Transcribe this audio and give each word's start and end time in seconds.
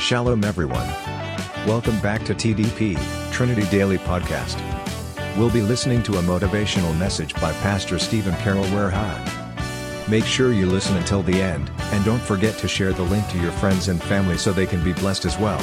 Shalom, 0.00 0.44
everyone. 0.44 0.88
Welcome 1.66 2.00
back 2.00 2.24
to 2.24 2.34
TDP, 2.34 2.96
Trinity 3.32 3.66
Daily 3.68 3.98
Podcast. 3.98 4.58
We'll 5.36 5.50
be 5.50 5.60
listening 5.60 6.02
to 6.04 6.14
a 6.14 6.22
motivational 6.22 6.98
message 6.98 7.34
by 7.34 7.52
Pastor 7.60 7.98
Stephen 7.98 8.34
Carroll 8.36 8.64
Werha. 8.64 10.08
Make 10.08 10.24
sure 10.24 10.54
you 10.54 10.64
listen 10.64 10.96
until 10.96 11.22
the 11.22 11.42
end, 11.42 11.70
and 11.92 12.02
don't 12.02 12.22
forget 12.22 12.56
to 12.58 12.66
share 12.66 12.94
the 12.94 13.02
link 13.02 13.28
to 13.28 13.38
your 13.38 13.52
friends 13.52 13.88
and 13.88 14.02
family 14.02 14.38
so 14.38 14.52
they 14.52 14.64
can 14.64 14.82
be 14.82 14.94
blessed 14.94 15.26
as 15.26 15.38
well. 15.38 15.62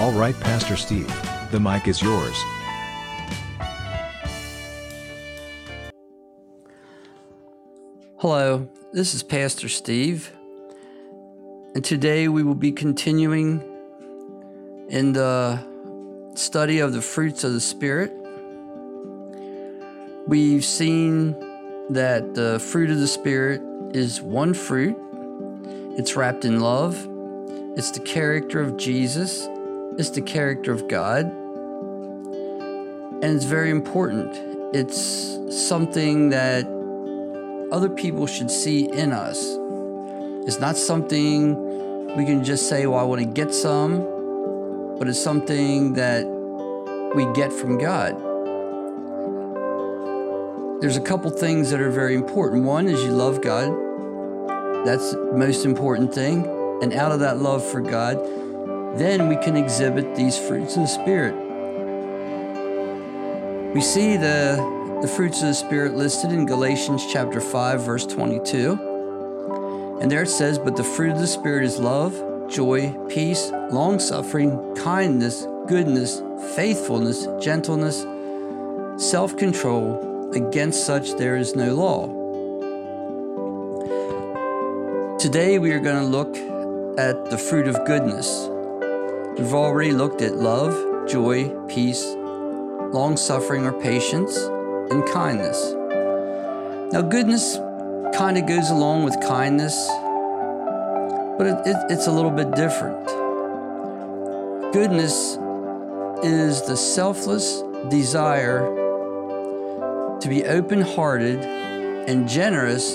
All 0.00 0.12
right, 0.12 0.34
Pastor 0.40 0.74
Steve, 0.74 1.14
the 1.50 1.60
mic 1.60 1.86
is 1.86 2.00
yours. 2.00 2.42
Hello, 8.16 8.70
this 8.94 9.12
is 9.14 9.22
Pastor 9.22 9.68
Steve, 9.68 10.32
and 11.74 11.84
today 11.84 12.26
we 12.26 12.42
will 12.42 12.56
be 12.56 12.72
continuing 12.72 13.62
in 14.88 15.12
the 15.12 15.58
study 16.34 16.80
of 16.80 16.92
the 16.92 17.00
fruits 17.00 17.44
of 17.44 17.52
the 17.52 17.60
Spirit. 17.60 18.12
We've 20.26 20.64
seen 20.64 21.36
that 21.90 22.34
the 22.34 22.58
fruit 22.58 22.90
of 22.90 22.98
the 22.98 23.06
Spirit 23.06 23.62
is 23.94 24.20
one 24.20 24.52
fruit, 24.52 24.96
it's 25.96 26.16
wrapped 26.16 26.44
in 26.44 26.58
love, 26.58 26.96
it's 27.76 27.92
the 27.92 28.00
character 28.00 28.60
of 28.60 28.76
Jesus, 28.76 29.46
it's 29.96 30.10
the 30.10 30.22
character 30.22 30.72
of 30.72 30.88
God, 30.88 31.26
and 33.22 33.24
it's 33.24 33.44
very 33.44 33.70
important. 33.70 34.34
It's 34.74 35.38
something 35.68 36.30
that 36.30 36.66
other 37.70 37.88
people 37.88 38.26
should 38.26 38.50
see 38.50 38.90
in 38.90 39.12
us. 39.12 39.59
It's 40.46 40.58
not 40.58 40.76
something 40.76 42.16
we 42.16 42.24
can 42.24 42.42
just 42.42 42.68
say, 42.68 42.86
well, 42.86 42.98
I 42.98 43.02
want 43.02 43.20
to 43.20 43.26
get 43.26 43.54
some, 43.54 44.00
but 44.98 45.06
it's 45.06 45.22
something 45.22 45.92
that 45.94 46.24
we 47.14 47.30
get 47.34 47.52
from 47.52 47.78
God. 47.78 48.16
There's 50.80 50.96
a 50.96 51.00
couple 51.00 51.30
things 51.30 51.70
that 51.70 51.80
are 51.80 51.90
very 51.90 52.14
important. 52.14 52.64
One 52.64 52.88
is 52.88 53.04
you 53.04 53.10
love 53.10 53.42
God. 53.42 53.68
That's 54.86 55.12
the 55.12 55.34
most 55.34 55.66
important 55.66 56.14
thing. 56.14 56.46
And 56.82 56.94
out 56.94 57.12
of 57.12 57.20
that 57.20 57.38
love 57.38 57.62
for 57.62 57.82
God, 57.82 58.16
then 58.98 59.28
we 59.28 59.36
can 59.36 59.56
exhibit 59.56 60.16
these 60.16 60.38
fruits 60.38 60.76
of 60.76 60.82
the 60.82 60.88
Spirit. 60.88 61.34
We 63.74 63.82
see 63.82 64.16
the 64.16 64.80
the 65.02 65.08
fruits 65.08 65.40
of 65.40 65.48
the 65.48 65.54
Spirit 65.54 65.94
listed 65.94 66.30
in 66.30 66.44
Galatians 66.44 67.06
chapter 67.10 67.40
5, 67.40 67.82
verse 67.82 68.06
22. 68.06 68.89
And 70.00 70.10
there 70.10 70.22
it 70.22 70.28
says, 70.28 70.58
But 70.58 70.76
the 70.76 70.84
fruit 70.84 71.12
of 71.12 71.18
the 71.18 71.26
Spirit 71.26 71.64
is 71.64 71.78
love, 71.78 72.14
joy, 72.48 72.92
peace, 73.10 73.50
long 73.70 73.98
suffering, 73.98 74.74
kindness, 74.74 75.46
goodness, 75.66 76.22
faithfulness, 76.56 77.28
gentleness, 77.38 78.06
self 78.96 79.36
control. 79.36 80.08
Against 80.32 80.86
such 80.86 81.16
there 81.16 81.36
is 81.36 81.54
no 81.54 81.74
law. 81.74 82.06
Today 85.18 85.58
we 85.58 85.72
are 85.72 85.80
going 85.80 86.02
to 86.02 86.08
look 86.08 86.34
at 86.98 87.30
the 87.30 87.36
fruit 87.36 87.68
of 87.68 87.84
goodness. 87.84 88.48
We've 89.38 89.52
already 89.52 89.92
looked 89.92 90.22
at 90.22 90.36
love, 90.36 91.08
joy, 91.08 91.50
peace, 91.68 92.04
long 92.92 93.16
suffering 93.16 93.66
or 93.66 93.72
patience 93.72 94.36
and 94.90 95.06
kindness. 95.10 95.74
Now, 96.92 97.02
goodness 97.02 97.58
kind 98.14 98.38
of 98.38 98.46
goes 98.46 98.70
along 98.70 99.04
with 99.04 99.20
kindness, 99.20 99.74
but 101.38 101.46
it, 101.46 101.66
it, 101.66 101.76
it's 101.90 102.06
a 102.06 102.12
little 102.12 102.30
bit 102.30 102.52
different. 102.52 103.06
Goodness 104.72 105.38
is 106.22 106.62
the 106.62 106.76
selfless 106.76 107.62
desire 107.88 108.60
to 110.20 110.28
be 110.28 110.44
open 110.44 110.82
hearted 110.82 111.44
and 111.44 112.28
generous 112.28 112.94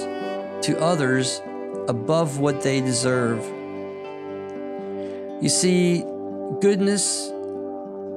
to 0.66 0.78
others 0.80 1.42
above 1.88 2.40
what 2.40 2.62
they 2.62 2.82
deserve. 2.82 3.44
You 5.42 5.50
see, 5.50 6.04
goodness 6.62 7.32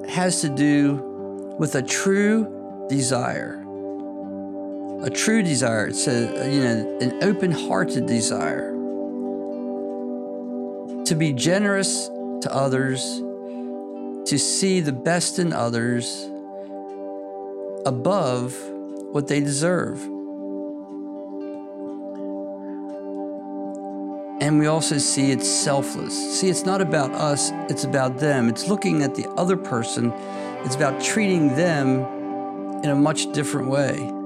has 0.08 0.40
to 0.42 0.48
do 0.48 1.56
with 1.58 1.74
a 1.74 1.82
true 1.82 2.86
desire 2.88 3.64
a 5.02 5.10
true 5.10 5.42
desire. 5.42 5.86
It's 5.86 6.06
a, 6.06 6.50
you 6.52 6.60
know, 6.60 6.98
an 7.00 7.22
open 7.22 7.52
hearted 7.52 8.06
desire 8.06 8.72
to 11.04 11.14
be 11.14 11.32
generous 11.32 12.08
to 12.42 12.48
others, 12.52 13.02
to 14.28 14.38
see 14.38 14.80
the 14.80 14.92
best 14.92 15.38
in 15.38 15.52
others 15.52 16.28
above 17.86 18.54
what 19.12 19.26
they 19.28 19.40
deserve. 19.40 20.02
And 24.40 24.58
we 24.58 24.66
also 24.66 24.98
see 24.98 25.30
it's 25.32 25.48
selfless. 25.48 26.40
See, 26.40 26.48
it's 26.48 26.64
not 26.64 26.80
about 26.80 27.12
us, 27.12 27.50
it's 27.68 27.84
about 27.84 28.18
them. 28.18 28.48
It's 28.48 28.68
looking 28.68 29.02
at 29.02 29.14
the 29.14 29.28
other 29.30 29.56
person, 29.56 30.12
it's 30.64 30.76
about 30.76 31.00
treating 31.00 31.56
them 31.56 32.00
in 32.84 32.90
a 32.90 32.94
much 32.94 33.32
different 33.32 33.68
way. 33.68 34.17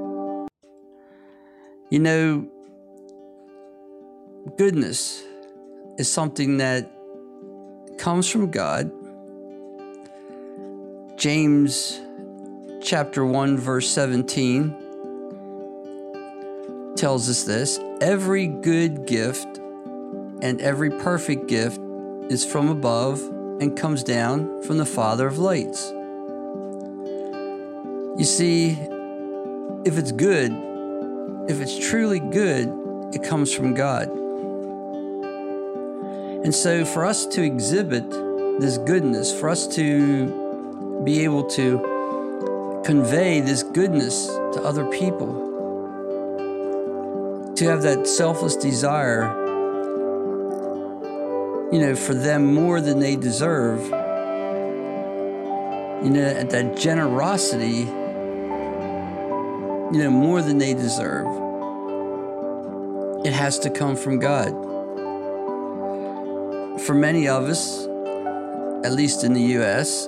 You 1.93 1.99
know, 1.99 2.49
goodness 4.57 5.23
is 5.99 6.11
something 6.11 6.57
that 6.57 6.91
comes 7.99 8.27
from 8.31 8.51
God. 8.51 8.91
James 11.19 12.01
chapter 12.81 13.27
1 13.27 13.59
verse 13.59 13.91
17 13.91 14.75
tells 16.97 17.29
us 17.29 17.45
this, 17.45 17.79
every 18.01 18.47
good 18.47 19.07
gift 19.07 19.59
and 20.41 20.63
every 20.63 20.89
perfect 20.89 21.47
gift 21.47 21.79
is 22.31 22.43
from 22.43 22.71
above 22.71 23.21
and 23.61 23.77
comes 23.77 24.03
down 24.03 24.63
from 24.63 24.79
the 24.79 24.87
Father 24.87 25.27
of 25.27 25.39
lights. 25.39 25.91
You 28.19 28.25
see, 28.25 28.79
if 29.85 29.99
it's 29.99 30.13
good, 30.13 30.72
if 31.49 31.61
it's 31.61 31.77
truly 31.79 32.21
good, 32.21 32.73
it 33.13 33.23
comes 33.25 33.53
from 33.53 33.75
God. 33.75 34.09
And 36.45 36.55
so, 36.55 36.85
for 36.85 37.05
us 37.05 37.27
to 37.27 37.43
exhibit 37.43 38.09
this 38.61 38.79
goodness, 38.79 39.39
for 39.39 39.49
us 39.49 39.67
to 39.77 41.03
be 41.05 41.25
able 41.25 41.45
to 41.51 42.83
convey 42.85 43.41
this 43.41 43.63
goodness 43.63 44.27
to 44.27 44.63
other 44.65 44.85
people, 44.87 45.33
to 47.57 47.65
have 47.67 47.83
that 47.83 48.07
selfless 48.07 48.57
desire, 48.57 49.33
you 51.73 51.81
know, 51.81 51.95
for 51.97 52.15
them 52.15 52.55
more 52.55 52.81
than 52.81 52.99
they 53.01 53.17
deserve, 53.17 53.83
you 56.05 56.11
know, 56.11 56.45
that 56.45 56.77
generosity 56.77 57.89
you 59.93 59.99
know, 59.99 60.11
more 60.11 60.41
than 60.41 60.57
they 60.57 60.73
deserve. 60.73 61.27
It 63.27 63.35
has 63.35 63.59
to 63.61 63.71
come 63.71 63.95
from 63.95 64.19
God. 64.19 64.51
For 66.81 66.95
many 66.95 67.29
of 67.29 67.45
us, 67.45 67.85
at 68.85 68.93
least 68.93 69.23
in 69.23 69.35
the 69.35 69.43
U.S., 69.59 70.07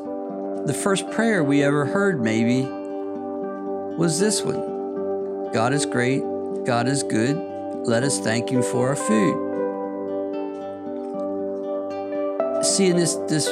the 0.65 0.73
first 0.73 1.11
prayer 1.11 1.45
we 1.45 1.63
ever 1.63 1.85
heard, 1.85 2.23
maybe, 2.23 2.63
was 2.63 4.19
this 4.19 4.43
one 4.43 5.53
God 5.53 5.75
is 5.75 5.85
great, 5.85 6.23
God 6.65 6.89
is 6.89 7.03
good, 7.03 7.37
let 7.85 8.03
us 8.03 8.19
thank 8.19 8.49
Him 8.49 8.63
for 8.63 8.89
our 8.89 8.97
food. 8.97 9.53
See, 12.65 12.87
in 12.87 12.97
this, 12.97 13.17
this 13.29 13.49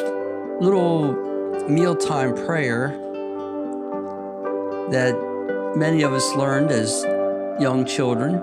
little 0.63 1.13
mealtime 1.69 2.35
prayer 2.35 2.99
that 4.91 5.32
many 5.77 6.03
of 6.03 6.13
us 6.13 6.35
learned 6.35 6.71
as 6.71 7.03
young 7.61 7.85
children. 7.87 8.35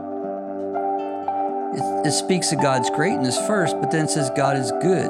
It, 1.76 2.08
it, 2.08 2.12
speaks 2.12 2.52
of 2.52 2.62
God's 2.62 2.90
greatness 2.90 3.38
first, 3.46 3.80
but 3.80 3.92
then 3.92 4.08
says 4.08 4.32
God 4.36 4.58
is 4.58 4.72
good. 4.82 5.10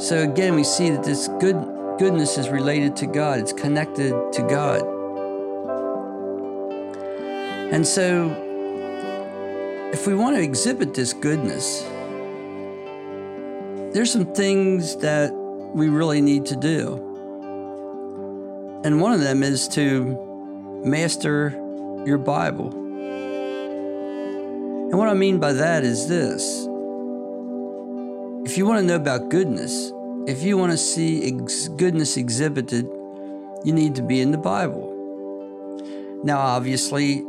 So 0.00 0.22
again, 0.22 0.54
we 0.54 0.62
see 0.62 0.90
that 0.90 1.02
this 1.02 1.28
good 1.40 1.56
goodness 1.98 2.38
is 2.38 2.48
related 2.48 2.94
to 2.96 3.06
God. 3.06 3.40
It's 3.40 3.52
connected 3.52 4.10
to 4.32 4.42
God. 4.42 4.82
And 7.72 7.84
so, 7.84 8.30
if 9.92 10.06
we 10.06 10.14
want 10.14 10.36
to 10.36 10.42
exhibit 10.42 10.94
this 10.94 11.12
goodness, 11.12 11.82
there's 13.92 14.12
some 14.12 14.32
things 14.34 14.96
that 14.98 15.32
we 15.74 15.88
really 15.88 16.20
need 16.20 16.46
to 16.46 16.56
do. 16.56 17.02
And 18.84 19.00
one 19.00 19.12
of 19.12 19.20
them 19.20 19.42
is 19.42 19.66
to 19.68 20.26
master 20.86 21.50
your 22.06 22.18
Bible. 22.18 22.70
And 24.88 24.96
what 24.96 25.08
I 25.08 25.14
mean 25.14 25.38
by 25.38 25.52
that 25.52 25.82
is 25.82 26.08
this 26.08 26.66
if 28.46 28.56
you 28.56 28.64
want 28.64 28.80
to 28.80 28.86
know 28.86 28.94
about 28.94 29.28
goodness, 29.28 29.92
if 30.28 30.42
you 30.44 30.56
want 30.56 30.70
to 30.70 30.78
see 30.78 31.34
ex- 31.34 31.68
goodness 31.68 32.16
exhibited, 32.16 32.86
you 33.64 33.72
need 33.72 33.96
to 33.96 34.02
be 34.02 34.20
in 34.20 34.30
the 34.30 34.38
Bible. 34.38 34.92
Now, 36.22 36.38
obviously, 36.38 37.24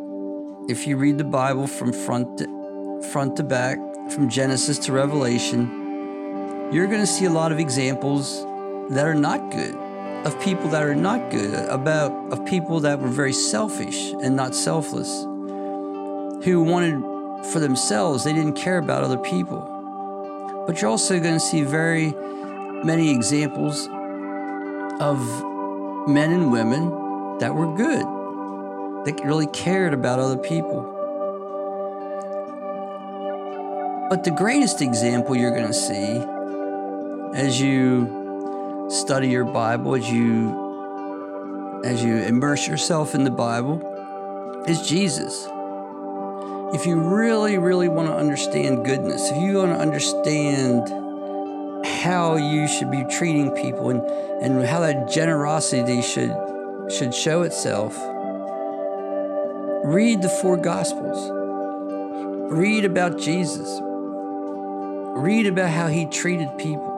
if 0.70 0.86
you 0.86 0.98
read 0.98 1.18
the 1.18 1.24
Bible 1.24 1.66
from 1.66 1.92
front 1.92 2.38
to, 2.38 3.02
front 3.12 3.36
to 3.38 3.44
back, 3.44 3.80
from 4.12 4.30
Genesis 4.30 4.78
to 4.80 4.94
Revelation, 4.94 6.72
you're 6.72 6.88
going 6.88 7.02
to 7.02 7.08
see 7.08 7.26
a 7.26 7.30
lot 7.30 7.52
of 7.52 7.60
examples 7.60 8.44
that 8.92 9.06
are 9.06 9.16
not 9.16 9.52
good, 9.52 9.76
of 10.28 10.38
people 10.42 10.68
that 10.72 10.84
are 10.84 10.94
not 10.94 11.32
good, 11.32 11.54
about 11.70 12.12
of 12.34 12.46
people 12.46 12.82
that 12.82 13.00
were 13.00 13.08
very 13.08 13.32
selfish 13.32 14.12
and 14.12 14.36
not 14.36 14.54
selfless, 14.54 15.24
who 16.44 16.62
wanted 16.62 17.02
for 17.46 17.60
themselves, 17.60 18.26
they 18.26 18.34
didn't 18.34 18.56
care 18.56 18.78
about 18.78 19.04
other 19.04 19.18
people. 19.18 20.66
But 20.68 20.82
you're 20.82 20.92
also 20.92 21.18
going 21.22 21.36
to 21.36 21.40
see 21.40 21.64
very 21.64 22.14
many 22.84 23.10
examples 23.10 23.88
of 25.00 25.18
men 26.10 26.34
and 26.34 26.52
women 26.52 27.38
that 27.40 27.56
were 27.56 27.74
good, 27.78 28.06
that 29.06 29.22
really 29.24 29.48
cared 29.48 29.94
about 29.94 30.20
other 30.20 30.36
people. 30.36 30.82
But 34.10 34.26
the 34.26 34.32
greatest 34.32 34.82
example 34.82 35.38
you're 35.38 35.56
going 35.56 35.68
to 35.68 35.74
see 35.74 36.22
as 37.34 37.62
you 37.62 38.27
study 38.90 39.28
your 39.30 39.46
Bible, 39.46 39.96
as 39.96 40.10
you 40.10 40.66
as 41.84 42.04
you 42.04 42.16
immerse 42.18 42.68
yourself 42.68 43.14
in 43.14 43.24
the 43.24 43.32
Bible, 43.32 43.82
is 44.68 44.82
Jesus. 44.88 45.48
If 46.74 46.86
you 46.86 47.00
really, 47.00 47.58
really 47.58 47.88
want 47.88 48.08
to 48.10 48.16
understand 48.16 48.84
goodness, 48.86 49.30
if 49.30 49.38
you 49.38 49.58
want 49.58 49.72
to 49.72 49.80
understand 49.80 50.90
how 51.86 52.36
you 52.36 52.68
should 52.68 52.92
be 52.92 53.06
treating 53.10 53.52
people 53.52 53.90
and, 53.90 54.02
and 54.42 54.66
how 54.66 54.80
that 54.82 55.10
generosity 55.10 56.02
should 56.02 56.36
should 56.90 57.14
show 57.14 57.42
itself, 57.44 57.96
read 59.86 60.22
the 60.22 60.30
four 60.42 60.58
gospels. 60.58 61.32
Read 62.52 62.86
about 62.86 63.20
Jesus. 63.20 63.80
Read 63.82 65.48
about 65.48 65.70
how 65.70 65.88
he 65.88 66.06
treated 66.06 66.48
people. 66.58 66.97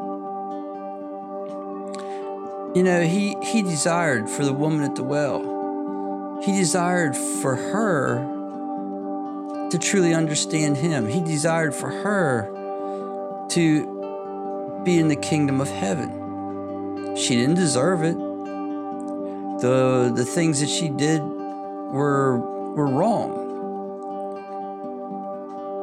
You 2.75 2.83
know, 2.83 3.01
he, 3.01 3.36
he 3.42 3.63
desired 3.63 4.30
for 4.30 4.45
the 4.45 4.54
woman 4.54 4.83
at 4.83 4.95
the 4.95 5.04
well, 5.04 6.39
he 6.44 6.51
desired 6.51 7.18
for 7.18 7.56
her 7.56 8.19
to 9.71 9.77
truly 9.80 10.13
understand 10.13 10.77
him. 10.77 11.07
He 11.07 11.19
desired 11.21 11.74
for 11.74 11.89
her 11.89 12.48
to 13.50 14.81
be 14.83 15.00
in 15.00 15.07
the 15.07 15.16
kingdom 15.16 15.62
of 15.62 15.69
heaven. 15.69 17.16
She 17.16 17.36
didn't 17.36 17.56
deserve 17.56 18.04
it. 18.04 18.18
The, 19.62 20.12
the 20.15 20.25
things 20.25 20.60
that 20.60 20.69
she 20.69 20.89
did 20.89 21.22
were, 21.22 22.38
were 22.75 22.88
wrong. 22.88 23.48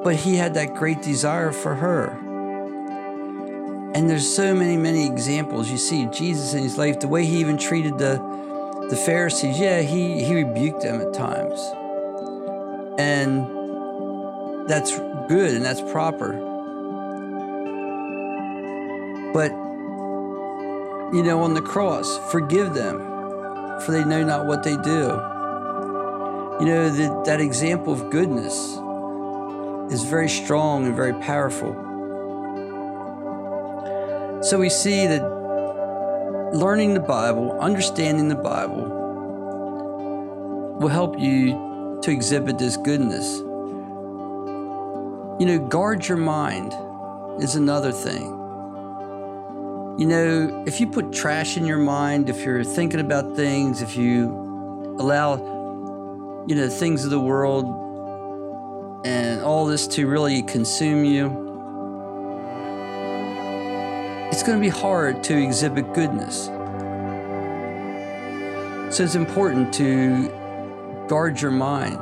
But 0.05 0.15
he 0.15 0.37
had 0.37 0.55
that 0.55 0.75
great 0.75 1.03
desire 1.03 1.51
for 1.51 1.75
her. 1.75 2.17
And 3.97 4.11
there's 4.11 4.29
so 4.29 4.55
many, 4.55 4.77
many 4.77 5.07
examples. 5.07 5.71
You 5.71 5.79
see 5.79 6.05
Jesus 6.13 6.53
in 6.53 6.63
his 6.63 6.77
life, 6.77 7.01
the 7.01 7.09
way 7.09 7.25
he 7.25 7.39
even 7.39 7.57
treated 7.57 7.97
the, 7.97 8.19
the 8.91 8.95
Pharisees. 8.95 9.59
Yeah, 9.59 9.81
he, 9.81 10.23
he 10.23 10.35
rebuked 10.35 10.83
them 10.83 11.01
at 11.01 11.15
times. 11.15 11.59
And 12.99 14.69
that's 14.69 14.91
good 15.29 15.55
and 15.55 15.65
that's 15.65 15.81
proper. 15.81 16.33
But, 19.33 19.51
you 21.15 21.23
know, 21.23 21.41
on 21.43 21.55
the 21.55 21.63
cross, 21.63 22.19
forgive 22.31 22.75
them, 22.75 22.99
for 23.81 23.93
they 23.93 24.05
know 24.05 24.23
not 24.23 24.45
what 24.45 24.63
they 24.63 24.77
do. 24.77 25.05
You 26.61 26.67
know, 26.67 26.91
the, 26.91 27.23
that 27.25 27.41
example 27.41 27.95
of 27.95 28.11
goodness 28.11 28.79
is 29.91 30.05
very 30.05 30.29
strong 30.29 30.85
and 30.85 30.95
very 30.95 31.15
powerful. 31.15 31.86
So 34.47 34.61
we 34.61 34.71
see 34.71 35.09
that 35.09 35.25
learning 36.55 36.95
the 36.95 37.01
Bible, 37.01 37.59
understanding 37.61 38.29
the 38.29 38.37
Bible, 38.37 38.85
will 40.79 40.87
help 40.87 41.19
you 41.19 41.99
to 42.03 42.13
exhibit 42.13 42.57
this 42.57 42.77
goodness. 42.77 43.39
You 45.41 45.47
know, 45.47 45.59
guard 45.69 46.07
your 46.07 46.19
mind 46.19 46.73
is 47.43 47.57
another 47.57 47.91
thing. 47.91 48.23
You 49.99 50.07
know, 50.07 50.63
if 50.65 50.79
you 50.79 50.87
put 50.87 51.13
trash 51.13 51.57
in 51.57 51.67
your 51.67 51.79
mind, 51.79 52.29
if 52.29 52.45
you're 52.45 52.63
thinking 52.63 53.01
about 53.01 53.35
things, 53.35 53.83
if 53.83 53.97
you 53.97 54.29
allow, 55.01 56.45
you 56.47 56.55
know, 56.55 56.69
things 56.69 57.05
of 57.05 57.11
the 57.11 57.19
world 57.19 57.65
and 59.05 59.43
all 59.43 59.67
this 59.67 59.89
to 59.89 60.07
really 60.07 60.45
consume 60.45 61.05
you, 61.05 61.46
it's 64.33 64.43
going 64.43 64.59
to 64.59 64.63
be 64.63 64.69
hard 64.69 65.23
to 65.25 65.41
exhibit 65.41 65.95
goodness. 65.95 66.47
So 68.95 69.05
it's 69.05 69.15
important 69.15 69.73
to 69.75 70.29
guard 71.09 71.41
your 71.41 71.53
mind. 71.53 71.99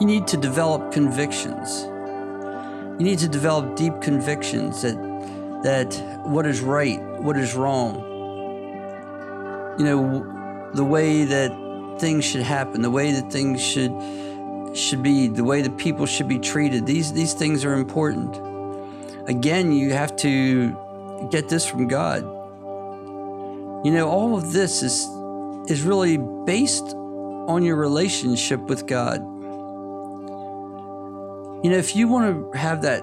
You 0.00 0.06
need 0.06 0.26
to 0.28 0.36
develop 0.36 0.92
convictions. 0.92 1.84
You 3.00 3.06
need 3.06 3.20
to 3.20 3.28
develop 3.28 3.74
deep 3.74 4.00
convictions 4.02 4.82
that 4.82 4.96
that 5.62 5.94
what 6.26 6.44
is 6.44 6.60
right, 6.60 7.00
what 7.20 7.38
is 7.38 7.54
wrong. 7.54 7.96
You 9.78 9.84
know, 9.84 10.70
the 10.74 10.84
way 10.84 11.24
that 11.24 11.96
things 11.98 12.26
should 12.26 12.42
happen, 12.42 12.82
the 12.82 12.90
way 12.90 13.12
that 13.12 13.32
things 13.32 13.62
should 13.64 13.92
should 14.76 15.02
be, 15.02 15.28
the 15.28 15.44
way 15.44 15.62
that 15.62 15.78
people 15.78 16.04
should 16.04 16.28
be 16.28 16.38
treated. 16.38 16.84
These 16.84 17.14
these 17.14 17.32
things 17.32 17.64
are 17.64 17.72
important 17.72 18.51
again, 19.26 19.72
you 19.72 19.92
have 19.92 20.16
to 20.16 21.28
get 21.30 21.48
this 21.48 21.66
from 21.66 21.88
God. 21.88 22.22
You 23.84 23.92
know, 23.92 24.08
all 24.08 24.36
of 24.36 24.52
this 24.52 24.82
is 24.82 25.08
is 25.70 25.82
really 25.82 26.18
based 26.44 26.94
on 26.94 27.62
your 27.64 27.76
relationship 27.76 28.60
with 28.60 28.86
God. 28.86 29.20
You 31.64 31.70
know, 31.70 31.76
if 31.76 31.94
you 31.94 32.08
want 32.08 32.52
to 32.52 32.58
have 32.58 32.82
that 32.82 33.02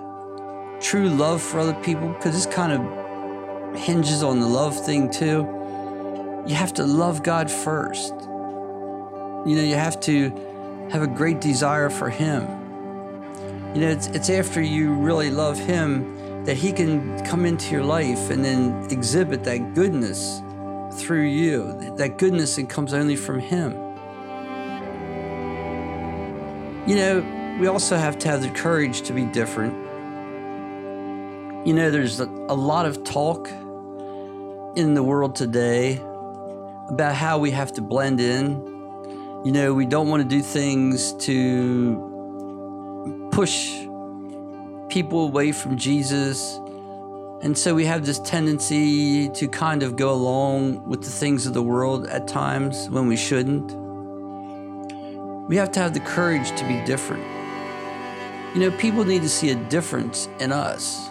true 0.81 1.09
love 1.09 1.41
for 1.41 1.59
other 1.59 1.73
people, 1.83 2.09
because 2.09 2.33
this 2.33 2.53
kind 2.53 2.73
of 2.73 3.79
hinges 3.79 4.23
on 4.23 4.39
the 4.39 4.47
love 4.47 4.85
thing 4.85 5.09
too, 5.09 5.47
you 6.45 6.55
have 6.55 6.73
to 6.75 6.85
love 6.85 7.23
God 7.23 7.49
first. 7.49 8.13
You 9.45 9.55
know, 9.55 9.63
you 9.63 9.75
have 9.75 9.99
to 10.01 10.29
have 10.91 11.01
a 11.01 11.07
great 11.07 11.39
desire 11.39 11.89
for 11.89 12.09
Him. 12.09 12.68
You 13.73 13.81
know, 13.81 13.89
it's, 13.89 14.07
it's 14.07 14.29
after 14.31 14.61
you 14.61 14.93
really 14.93 15.29
love 15.29 15.59
Him 15.59 16.43
that 16.45 16.57
He 16.57 16.71
can 16.71 17.23
come 17.23 17.45
into 17.45 17.71
your 17.71 17.83
life 17.83 18.31
and 18.31 18.43
then 18.43 18.87
exhibit 18.89 19.43
that 19.43 19.75
goodness 19.75 20.41
through 20.93 21.27
you, 21.27 21.95
that 21.97 22.17
goodness 22.17 22.55
that 22.55 22.67
comes 22.67 22.93
only 22.93 23.15
from 23.15 23.39
Him. 23.39 23.73
You 26.89 26.95
know, 26.95 27.57
we 27.59 27.67
also 27.67 27.95
have 27.95 28.17
to 28.19 28.27
have 28.27 28.41
the 28.41 28.49
courage 28.49 29.03
to 29.03 29.13
be 29.13 29.25
different. 29.25 29.75
You 31.67 31.73
know, 31.75 31.91
there's 31.91 32.19
a, 32.19 32.25
a 32.25 32.55
lot 32.55 32.87
of 32.87 33.03
talk 33.03 33.47
in 34.75 34.95
the 34.95 35.03
world 35.03 35.35
today 35.35 35.97
about 36.89 37.13
how 37.13 37.37
we 37.37 37.51
have 37.51 37.71
to 37.73 37.81
blend 37.81 38.19
in. 38.19 38.49
You 39.45 39.51
know, 39.51 39.75
we 39.75 39.85
don't 39.85 40.07
want 40.07 40.23
to 40.23 40.27
do 40.27 40.41
things 40.41 41.13
to 41.25 42.08
push 43.31 43.69
people 44.89 45.25
away 45.25 45.51
from 45.51 45.77
Jesus. 45.77 46.59
And 47.41 47.57
so 47.57 47.73
we 47.73 47.85
have 47.85 48.05
this 48.05 48.19
tendency 48.19 49.29
to 49.29 49.47
kind 49.47 49.83
of 49.83 49.95
go 49.95 50.11
along 50.11 50.87
with 50.87 51.01
the 51.03 51.09
things 51.09 51.45
of 51.45 51.53
the 51.53 51.63
world 51.63 52.07
at 52.07 52.27
times 52.27 52.89
when 52.89 53.07
we 53.07 53.15
shouldn't. 53.15 53.71
We 55.47 55.55
have 55.55 55.71
to 55.71 55.79
have 55.79 55.93
the 55.93 56.01
courage 56.01 56.49
to 56.59 56.67
be 56.67 56.83
different. 56.85 57.23
You 58.55 58.61
know, 58.61 58.77
people 58.77 59.05
need 59.05 59.21
to 59.21 59.29
see 59.29 59.51
a 59.51 59.55
difference 59.55 60.27
in 60.39 60.51
us. 60.51 61.07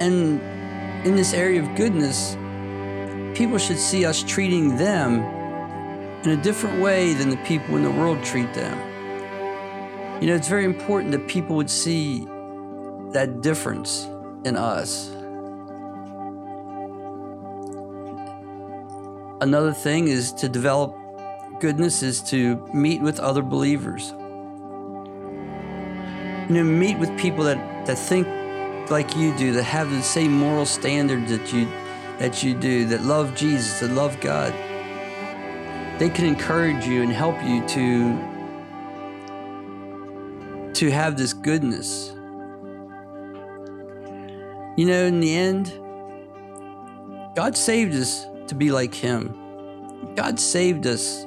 And 0.00 0.40
in 1.06 1.14
this 1.14 1.34
area 1.34 1.62
of 1.62 1.74
goodness, 1.76 2.36
people 3.36 3.58
should 3.58 3.78
see 3.78 4.04
us 4.04 4.22
treating 4.22 4.76
them 4.76 5.20
in 6.24 6.30
a 6.30 6.42
different 6.42 6.80
way 6.80 7.12
than 7.12 7.30
the 7.30 7.36
people 7.38 7.76
in 7.76 7.82
the 7.82 7.90
world 7.90 8.22
treat 8.24 8.52
them. 8.54 8.95
You 10.20 10.28
know, 10.28 10.34
it's 10.34 10.48
very 10.48 10.64
important 10.64 11.12
that 11.12 11.28
people 11.28 11.56
would 11.56 11.68
see 11.68 12.26
that 13.12 13.42
difference 13.42 14.06
in 14.44 14.56
us. 14.56 15.10
Another 19.42 19.72
thing 19.72 20.08
is 20.08 20.32
to 20.32 20.48
develop 20.48 20.96
goodness 21.60 22.02
is 22.02 22.22
to 22.22 22.56
meet 22.72 23.02
with 23.02 23.20
other 23.20 23.42
believers. 23.42 24.14
You 26.48 26.54
know, 26.54 26.64
meet 26.64 26.98
with 26.98 27.14
people 27.18 27.44
that, 27.44 27.86
that 27.86 27.98
think 27.98 28.26
like 28.90 29.14
you 29.16 29.36
do, 29.36 29.52
that 29.52 29.64
have 29.64 29.90
the 29.90 30.02
same 30.02 30.32
moral 30.32 30.64
standards 30.64 31.30
that 31.30 31.52
you 31.52 31.68
that 32.18 32.42
you 32.42 32.54
do, 32.54 32.86
that 32.86 33.02
love 33.02 33.34
Jesus, 33.34 33.80
that 33.80 33.90
love 33.90 34.18
God. 34.20 34.54
They 35.98 36.08
can 36.08 36.24
encourage 36.24 36.86
you 36.86 37.02
and 37.02 37.12
help 37.12 37.42
you 37.42 37.66
to 37.68 38.35
to 40.76 40.90
have 40.90 41.16
this 41.16 41.32
goodness. 41.32 42.12
You 44.76 44.84
know, 44.84 45.06
in 45.06 45.20
the 45.20 45.34
end, 45.34 45.72
God 47.34 47.56
saved 47.56 47.94
us 47.94 48.26
to 48.48 48.54
be 48.54 48.70
like 48.70 48.94
Him. 48.94 49.34
God 50.16 50.38
saved 50.38 50.86
us 50.86 51.24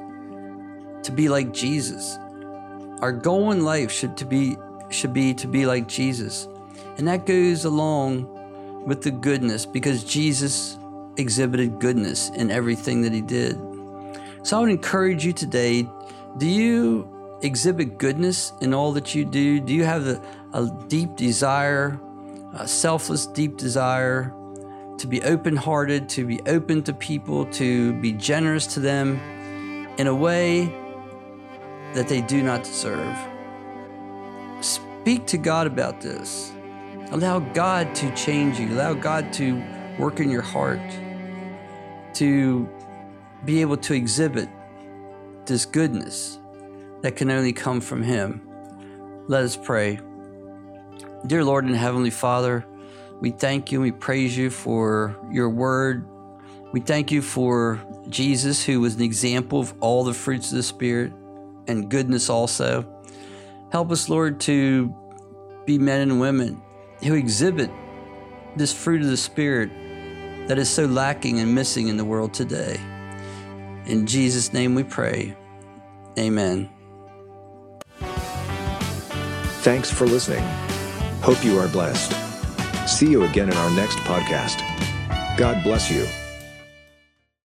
to 1.02 1.12
be 1.12 1.28
like 1.28 1.52
Jesus. 1.52 2.16
Our 3.00 3.10
goal 3.10 3.50
in 3.50 3.64
life 3.64 3.90
should 3.90 4.16
to 4.18 4.24
be 4.24 4.56
should 4.88 5.12
be 5.12 5.34
to 5.34 5.48
be 5.48 5.66
like 5.66 5.88
Jesus. 5.88 6.46
And 6.98 7.08
that 7.08 7.26
goes 7.26 7.64
along 7.64 8.28
with 8.86 9.02
the 9.02 9.10
goodness 9.10 9.66
because 9.66 10.04
Jesus 10.04 10.78
exhibited 11.16 11.80
goodness 11.80 12.30
in 12.30 12.52
everything 12.52 13.02
that 13.02 13.12
he 13.12 13.20
did. 13.20 13.58
So 14.44 14.58
I 14.58 14.60
would 14.60 14.70
encourage 14.70 15.24
you 15.24 15.32
today 15.32 15.88
do 16.38 16.46
you 16.46 17.19
exhibit 17.42 17.98
goodness 17.98 18.52
in 18.60 18.74
all 18.74 18.92
that 18.92 19.14
you 19.14 19.24
do? 19.24 19.60
Do 19.60 19.72
you 19.72 19.84
have 19.84 20.06
a, 20.06 20.22
a 20.52 20.70
deep 20.88 21.16
desire, 21.16 22.00
a 22.54 22.66
selfless, 22.66 23.26
deep 23.26 23.56
desire 23.56 24.34
to 24.98 25.06
be 25.06 25.22
open 25.22 25.56
hearted, 25.56 26.08
to 26.10 26.26
be 26.26 26.40
open 26.46 26.82
to 26.82 26.92
people, 26.92 27.46
to 27.46 27.92
be 28.00 28.12
generous 28.12 28.66
to 28.74 28.80
them 28.80 29.18
in 29.98 30.06
a 30.06 30.14
way 30.14 30.66
that 31.94 32.08
they 32.08 32.20
do 32.20 32.42
not 32.42 32.64
deserve? 32.64 33.16
Speak 34.60 35.26
to 35.26 35.38
God 35.38 35.66
about 35.66 36.00
this. 36.00 36.52
Allow 37.12 37.40
God 37.40 37.94
to 37.96 38.14
change 38.14 38.60
you, 38.60 38.68
allow 38.68 38.94
God 38.94 39.32
to 39.34 39.62
work 39.98 40.20
in 40.20 40.30
your 40.30 40.42
heart 40.42 40.80
to 42.14 42.68
be 43.44 43.60
able 43.60 43.76
to 43.76 43.94
exhibit 43.94 44.48
this 45.46 45.64
goodness 45.64 46.39
that 47.02 47.16
can 47.16 47.30
only 47.30 47.52
come 47.52 47.80
from 47.80 48.02
Him. 48.02 48.42
Let 49.26 49.42
us 49.42 49.56
pray. 49.56 50.00
Dear 51.26 51.44
Lord 51.44 51.64
and 51.64 51.76
Heavenly 51.76 52.10
Father, 52.10 52.64
we 53.20 53.30
thank 53.30 53.70
you 53.70 53.80
we 53.80 53.92
praise 53.92 54.36
you 54.36 54.50
for 54.50 55.16
your 55.30 55.50
word. 55.50 56.06
We 56.72 56.80
thank 56.80 57.10
you 57.10 57.20
for 57.20 57.80
Jesus, 58.08 58.64
who 58.64 58.80
was 58.80 58.94
an 58.94 59.02
example 59.02 59.60
of 59.60 59.74
all 59.80 60.04
the 60.04 60.14
fruits 60.14 60.50
of 60.50 60.56
the 60.56 60.62
Spirit 60.62 61.12
and 61.66 61.90
goodness 61.90 62.30
also. 62.30 62.86
Help 63.72 63.90
us, 63.90 64.08
Lord, 64.08 64.40
to 64.40 64.94
be 65.66 65.78
men 65.78 66.00
and 66.00 66.20
women 66.20 66.62
who 67.02 67.14
exhibit 67.14 67.70
this 68.56 68.72
fruit 68.72 69.02
of 69.02 69.08
the 69.08 69.16
Spirit 69.16 69.70
that 70.48 70.58
is 70.58 70.68
so 70.68 70.86
lacking 70.86 71.38
and 71.40 71.54
missing 71.54 71.88
in 71.88 71.96
the 71.96 72.04
world 72.04 72.34
today. 72.34 72.80
In 73.86 74.06
Jesus' 74.06 74.52
name 74.52 74.74
we 74.74 74.82
pray. 74.82 75.36
Amen. 76.18 76.68
Thanks 79.60 79.90
for 79.90 80.06
listening. 80.06 80.42
Hope 81.20 81.44
you 81.44 81.58
are 81.58 81.68
blessed. 81.68 82.12
See 82.88 83.10
you 83.10 83.24
again 83.24 83.50
in 83.50 83.56
our 83.56 83.70
next 83.76 83.98
podcast. 83.98 84.58
God 85.36 85.62
bless 85.62 85.90
you. 85.90 86.06